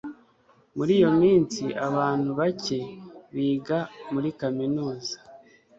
Muri 0.75 0.91
iyo 0.99 1.11
minsi 1.21 1.63
abantu 1.87 2.29
bake 2.39 2.79
biga 3.33 3.79
muri 4.13 4.29
kaminuza 4.39 5.15